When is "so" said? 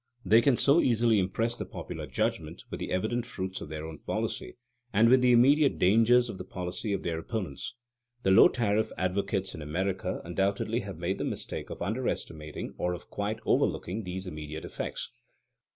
0.57-0.81